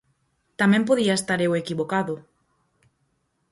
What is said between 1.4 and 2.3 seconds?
eu equivocado.